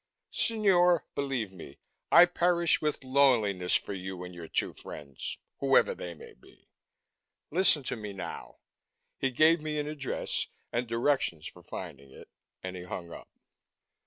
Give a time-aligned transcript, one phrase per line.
[0.31, 1.77] Signore, believe me,
[2.11, 6.67] I perish with loneliness for you and your two friends, whoever they may be.
[7.51, 8.57] Listen to me, now."
[9.19, 12.29] He gave me an address and directions for finding it.
[12.63, 13.29] And he hung up.